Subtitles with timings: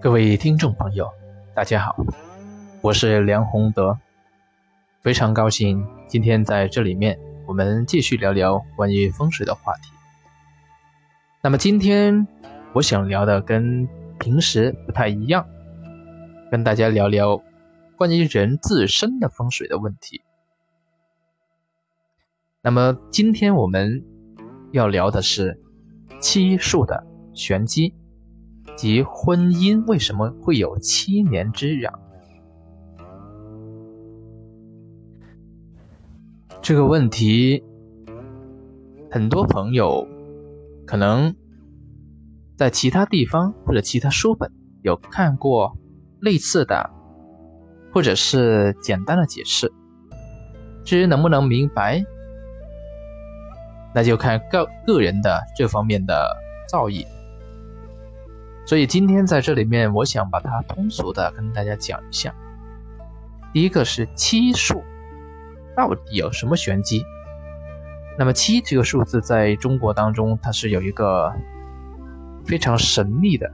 [0.00, 1.10] 各位听众朋友，
[1.54, 1.96] 大家好，
[2.80, 3.98] 我是梁宏德，
[5.00, 7.18] 非常高兴今天在这里面
[7.48, 9.90] 我们继续聊聊关于风水的话题。
[11.42, 12.28] 那么今天
[12.74, 13.88] 我想聊的跟
[14.20, 15.44] 平时不太一样，
[16.48, 17.42] 跟大家聊聊
[17.96, 20.22] 关于人自身的风水的问题。
[22.62, 24.04] 那么今天我们
[24.70, 25.60] 要聊的是
[26.20, 27.04] 七数的
[27.34, 27.92] 玄机。
[28.78, 31.92] 及婚姻为什么会有七年之痒？
[36.62, 37.64] 这个问题，
[39.10, 40.06] 很多朋友
[40.86, 41.34] 可能
[42.56, 44.48] 在其他地方或者其他书本
[44.82, 45.76] 有看过
[46.20, 46.88] 类似的，
[47.92, 49.72] 或者是简单的解释。
[50.84, 52.04] 至于能不能明白，
[53.92, 56.30] 那就看个个人的这方面的
[56.68, 57.04] 造诣。
[58.68, 62.34] 所以今天在这里面，我想把它通俗的跟大家讲一下。
[63.50, 64.84] 第一个是七数，
[65.74, 67.02] 到底有什么玄机？
[68.18, 71.32] 那么七这个数字在中国当中，它是有一个
[72.44, 73.50] 非常神秘的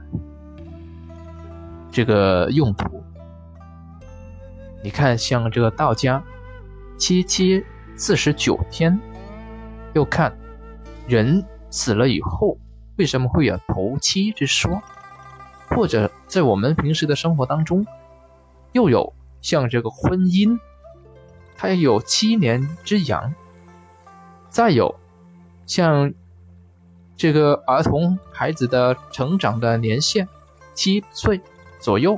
[1.89, 3.01] 这个用途。
[4.83, 6.21] 你看，像这个道家
[6.97, 7.63] 七七
[7.95, 8.99] 四十九天，
[9.93, 10.37] 又看
[11.07, 12.57] 人死了以后
[12.97, 14.83] 为什么会有头七之说？
[15.75, 17.85] 或者在我们平时的生活当中，
[18.71, 20.57] 又有像这个婚姻，
[21.57, 23.33] 它也有七年之痒；
[24.49, 24.95] 再有
[25.65, 26.13] 像
[27.17, 30.27] 这个儿童孩子的成长的年限，
[30.73, 31.41] 七岁
[31.79, 32.17] 左右，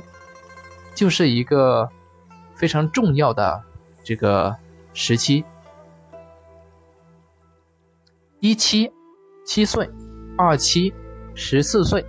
[0.94, 1.88] 就是一个
[2.54, 3.62] 非常重要的
[4.04, 4.56] 这个
[4.94, 5.44] 时期。
[8.40, 8.92] 一七
[9.44, 9.90] 七岁，
[10.36, 10.94] 二七
[11.34, 12.06] 十四岁，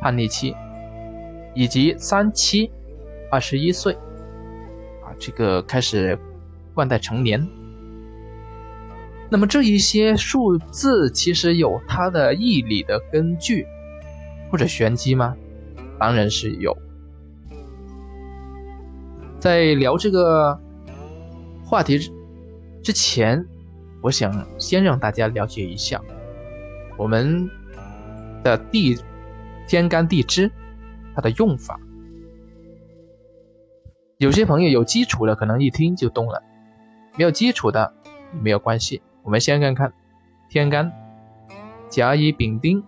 [0.00, 0.52] 叛逆期。
[1.54, 2.70] 以及三七
[3.30, 3.92] 二十一岁，
[5.04, 6.18] 啊，这个开始
[6.74, 7.46] 冠带成年。
[9.28, 13.64] 那么这一些数字其实有它的义理的根据
[14.50, 15.36] 或者玄机吗？
[15.98, 16.76] 当然是有。
[19.38, 20.58] 在聊这个
[21.64, 21.98] 话题
[22.82, 23.46] 之前，
[24.02, 26.00] 我想先让大家了解一下
[26.96, 27.48] 我们
[28.42, 28.98] 的地
[29.68, 30.50] 天干地支。
[31.14, 31.80] 它的用法，
[34.18, 36.40] 有些朋友有基础的，可能一听就懂了；
[37.16, 37.92] 没有基础的，
[38.40, 39.02] 没有关系。
[39.22, 39.92] 我们先看看
[40.48, 40.92] 天干：
[41.88, 42.82] 甲乙丙丁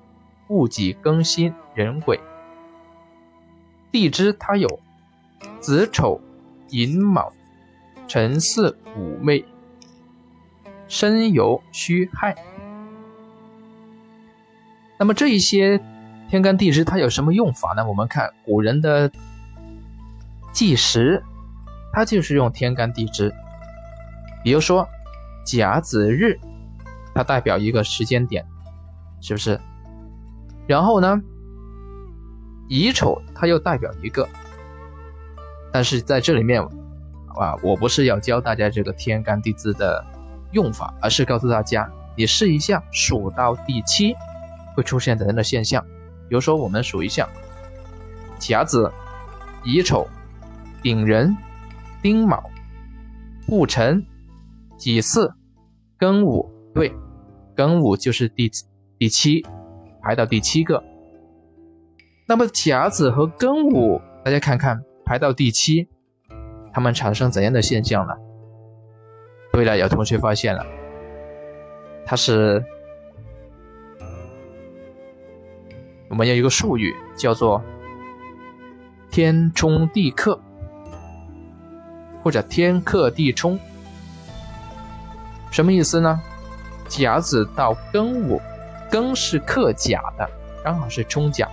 [0.48, 2.20] 戊己庚辛壬癸。
[3.90, 4.80] 地支它有
[5.60, 6.20] 子丑
[6.70, 7.32] 寅卯
[8.06, 9.44] 辰巳午未
[10.88, 12.34] 申酉戌亥。
[14.98, 15.80] 那么这一些。
[16.32, 17.86] 天干地支它有什么用法呢？
[17.86, 19.12] 我们看古人的
[20.50, 21.22] 计时，
[21.92, 23.30] 它就是用天干地支。
[24.42, 24.88] 比如说
[25.44, 26.40] 甲子日，
[27.14, 28.46] 它代表一个时间点，
[29.20, 29.60] 是不是？
[30.66, 31.20] 然后呢，
[32.66, 34.26] 乙丑它又代表一个。
[35.70, 40.02] 但是在这里面，啊，我不是要教大家这个天干地支的
[40.52, 44.14] 用法，而是告诉大家，你试一下数到第七
[44.74, 45.84] 会出现怎样的现象。
[46.32, 47.28] 比如说，我们数一下：
[48.38, 48.90] 甲子、
[49.64, 50.08] 乙丑、
[50.80, 51.36] 丙壬、
[52.00, 52.42] 丁卯、
[53.48, 54.02] 戊辰、
[54.78, 55.30] 己巳、
[55.98, 56.50] 庚午。
[56.72, 56.90] 对，
[57.54, 58.50] 庚午就是第
[58.98, 59.44] 第七，
[60.00, 60.82] 排到第七个。
[62.26, 65.86] 那么甲子和庚午，大家看看排到第七，
[66.72, 68.16] 它们产生怎样的现象了？
[69.52, 70.64] 对了，有同学发现了，
[72.06, 72.64] 它是。
[76.12, 77.62] 我们有一个术语叫做
[79.10, 80.38] “天冲地克”
[82.22, 83.58] 或者“天克地冲”，
[85.50, 86.20] 什么意思呢？
[86.86, 88.38] 甲子到庚午，
[88.90, 90.28] 庚是克甲的，
[90.62, 91.46] 刚好是冲甲；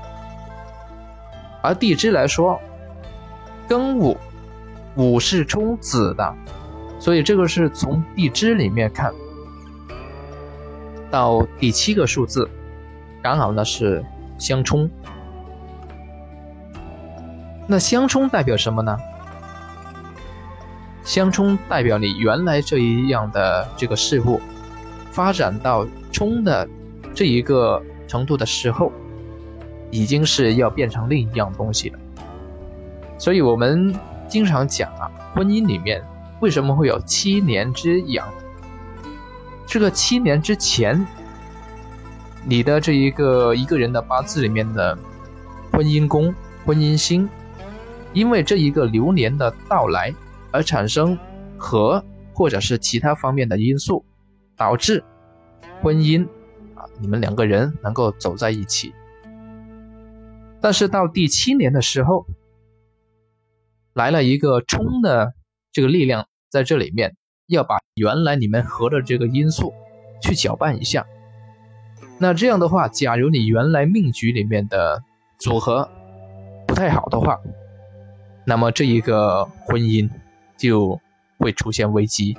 [1.64, 2.60] 而地支来说，
[3.70, 4.18] 庚午
[4.98, 6.36] 午是冲子的，
[7.00, 9.14] 所以这个是从地支里面看
[11.10, 12.50] 到第七个数字，
[13.24, 14.04] 刚好呢是。
[14.40, 14.90] 相冲，
[17.68, 18.98] 那相冲代表什么呢？
[21.04, 24.40] 相冲代表你原来这一样的这个事物，
[25.12, 26.68] 发展到冲的
[27.14, 28.92] 这一个程度的时候，
[29.92, 32.00] 已经是要变成另一样东西了。
[33.18, 33.94] 所以我们
[34.30, 36.02] 经常讲啊，婚姻里面
[36.40, 38.26] 为什么会有七年之痒？
[39.68, 41.06] 这个七年之前。
[42.46, 44.98] 你的这一个一个人的八字里面的
[45.72, 46.34] 婚姻宫
[46.66, 47.30] 婚姻星，
[48.14, 50.14] 因为这一个流年的到来
[50.52, 51.18] 而产生
[51.58, 52.04] 和
[52.34, 54.04] 或者是其他方面的因素，
[54.56, 55.04] 导致
[55.82, 56.26] 婚姻
[56.76, 58.94] 啊，你们两个人能够走在一起。
[60.62, 62.26] 但是到第七年的时候，
[63.94, 65.34] 来了一个冲的
[65.72, 67.16] 这个力量在这里面，
[67.48, 69.74] 要把原来你们合的这个因素
[70.22, 71.06] 去搅拌一下。
[72.20, 75.02] 那这样的话，假如你原来命局里面的
[75.40, 75.90] 组合
[76.68, 77.40] 不太好的话，
[78.46, 80.10] 那么这一个婚姻
[80.58, 81.00] 就
[81.38, 82.38] 会出现危机。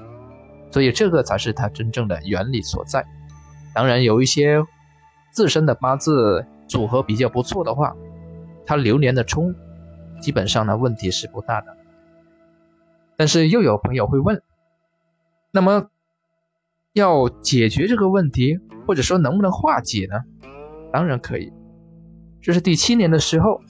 [0.70, 3.04] 所以这个才是它真正的原理所在。
[3.74, 4.62] 当然，有一些
[5.32, 7.96] 自身的八字组合比较不错的话。
[8.66, 9.52] 它流年的冲，
[10.20, 11.76] 基本上呢问题是不大的。
[13.16, 14.42] 但是又有朋友会问，
[15.50, 15.90] 那么
[16.92, 18.60] 要解决这个问题，
[18.90, 20.16] 或者说能不能化解呢？
[20.92, 21.52] 当然可以。
[22.40, 23.60] 这是第七年的时候，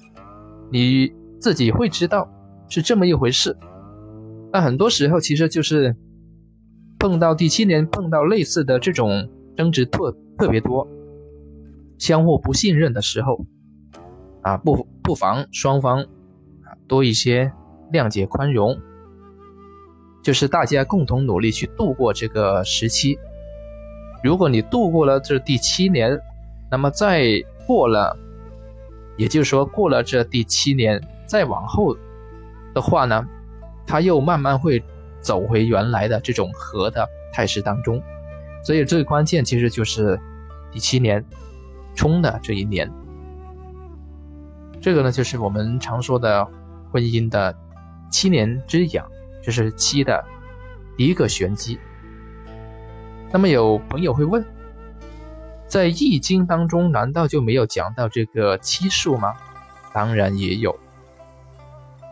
[0.72, 2.26] 你自己会知道
[2.70, 3.55] 是这么一回事。
[4.50, 5.94] 那很多时候其实就是
[6.99, 9.28] 碰到第七年碰到类似的这种
[9.58, 10.88] 争执特特别多、
[11.99, 13.44] 相互不信任的时候。
[14.40, 17.52] 啊，不不妨双方啊多一些
[17.93, 18.75] 谅解宽容，
[20.23, 23.19] 就是大家共同努力去度过这个时期。
[24.22, 26.20] 如果你度过了这第七年，
[26.70, 28.17] 那么再过了，
[29.17, 31.96] 也就是说过了这第七年，再往后
[32.75, 33.26] 的话呢，
[33.87, 34.82] 他又慢慢会
[35.20, 38.02] 走回原来的这种和的态势当中。
[38.62, 40.20] 所以最关键其实就是
[40.70, 41.25] 第七年
[41.94, 42.90] 冲的这一年。
[44.82, 46.46] 这个呢，就是我们常说的
[46.93, 47.56] 婚姻的
[48.11, 49.06] 七年之痒，
[49.43, 50.23] 就是七的
[50.96, 51.78] 第一个玄机。
[53.32, 54.44] 那么有朋友会问，
[55.68, 59.36] 在易经当中难道就没有讲到这个七数吗？
[59.92, 60.76] 当然也有。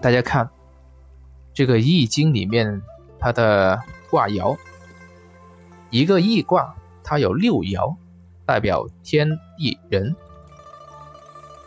[0.01, 0.49] 大家看
[1.53, 2.81] 这个易经里面
[3.19, 4.57] 它的卦爻，
[5.91, 7.97] 一个易卦它有六爻，
[8.47, 10.15] 代表天地人。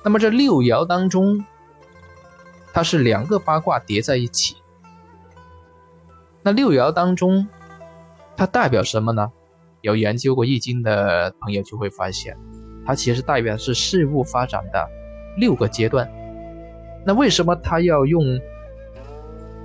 [0.02, 1.46] 那么这六爻当中，
[2.72, 4.56] 它是两个八卦叠在一起。
[6.42, 7.50] 那六爻当中，
[8.38, 9.32] 它代表什么呢？
[9.82, 12.38] 有研究过易经的朋友就会发现，
[12.86, 14.90] 它其实代表是事物发展的
[15.38, 16.10] 六个阶段。
[17.06, 18.24] 那为什么它要用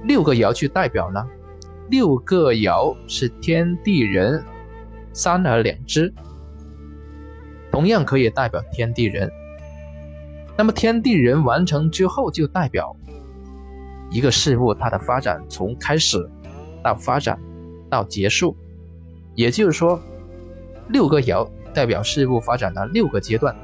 [0.04, 1.24] 六个爻去代表呢？
[1.90, 4.42] 六个爻是天地人
[5.12, 6.12] 三而两之，
[7.70, 9.30] 同样可以代表天地人。
[10.56, 12.96] 那么天地人完成之后，就代表
[14.10, 16.28] 一个事物它的发展从开始
[16.82, 17.38] 到发展
[17.90, 18.56] 到结束，
[19.36, 20.00] 也就是说，
[20.88, 23.54] 六个爻代表事物发展的六个阶段。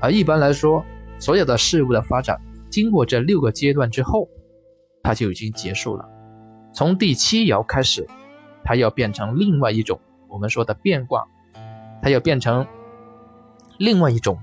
[0.00, 0.84] 而一般来说，
[1.18, 2.38] 所有的事物的发展
[2.68, 4.28] 经过这六个阶段之后，
[5.02, 6.06] 它就已经结束了。
[6.74, 8.06] 从第七爻开始，
[8.62, 9.98] 它要变成另外一种
[10.28, 11.24] 我们说的变卦，
[12.02, 12.66] 它要变成
[13.78, 14.38] 另外一种。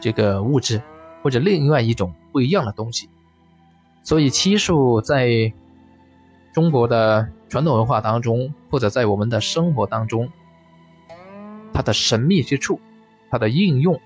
[0.00, 0.82] 这个物质，
[1.22, 3.08] 或者另外一种不一样的东西，
[4.02, 5.50] 所以七数在
[6.52, 10.28] 中国的传统文化当中，或者在我们的生活当中，
[11.72, 12.80] 它的神秘之处，
[13.30, 14.00] 它的应用，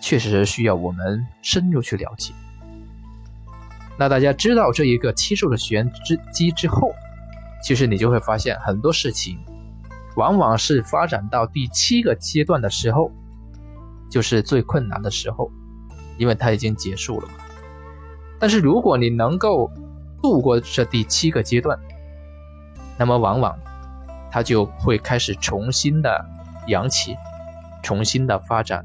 [0.00, 2.34] 确实需要我们深入去了解。
[3.96, 6.90] 那大家知道这一个七数的玄之机之后，
[7.62, 9.38] 其实你就会发现很多事情，
[10.16, 13.12] 往往是发展到第七个阶段的时候。
[14.10, 15.52] 就是最困难的时候，
[16.18, 17.34] 因为它已经结束了嘛。
[18.40, 19.70] 但是如果你能够
[20.22, 21.78] 度过这第七个阶段，
[22.98, 23.58] 那么往往
[24.30, 26.24] 它就会开始重新的
[26.66, 27.16] 扬起，
[27.82, 28.84] 重新的发展。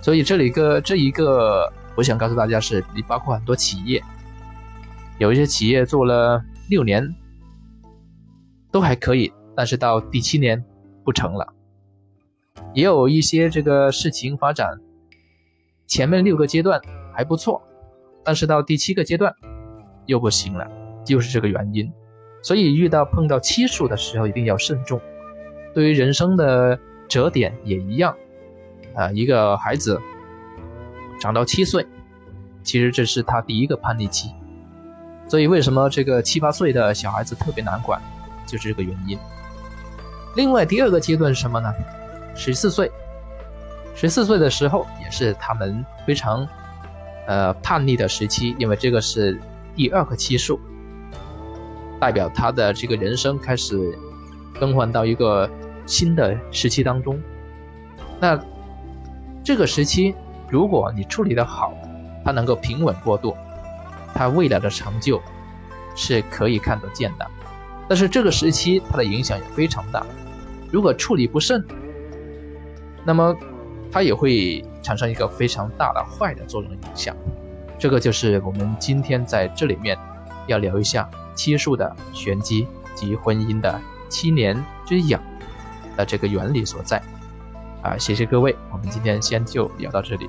[0.00, 4.02] 所以这里个这一个，我想告诉大家是，你包括很多企业，
[5.18, 7.14] 有一些企业做了六年
[8.70, 10.62] 都还可以，但是到第七年
[11.04, 11.54] 不成了。
[12.74, 14.78] 也有一些这个事情发展，
[15.86, 16.80] 前面六个阶段
[17.14, 17.62] 还不错，
[18.24, 19.32] 但是到第七个阶段
[20.06, 20.66] 又不行了，
[21.04, 21.90] 就是这个原因。
[22.42, 25.00] 所以遇到碰到七数的时候一定要慎重。
[25.72, 28.14] 对于人生的折点也一样，
[28.94, 30.00] 啊，一个孩子
[31.20, 31.86] 长到七岁，
[32.62, 34.30] 其实这是他第一个叛逆期。
[35.26, 38.00] 所以为什么这个七八岁的小孩子特别难管，
[38.46, 39.18] 就是这个原因。
[40.36, 41.72] 另外第二个阶段是什么呢？
[42.36, 42.90] 十四岁，
[43.94, 46.46] 十四岁的时候也是他们非常，
[47.26, 49.40] 呃叛逆的时期，因为这个是
[49.76, 50.60] 第二个期数，
[52.00, 53.98] 代表他的这个人生开始
[54.58, 55.50] 更换到一个
[55.86, 57.20] 新的时期当中。
[58.20, 58.40] 那
[59.42, 60.14] 这个时期，
[60.48, 61.74] 如果你处理的好，
[62.24, 63.36] 它能够平稳过渡，
[64.14, 65.20] 它未来的成就
[65.94, 67.30] 是可以看得见的。
[67.88, 70.06] 但是这个时期它的影响也非常大，
[70.72, 71.62] 如果处理不慎，
[73.04, 73.36] 那么
[73.92, 77.14] 它也会产生一个非常大的坏的作用影响。
[77.78, 79.98] 这个就是我们今天在这里面
[80.46, 85.22] 要聊一下七数的玄机及婚姻的七年之痒
[85.96, 87.02] 的这个原理所在。
[87.82, 90.28] 啊，谢谢各位，我们今天先就聊到这里。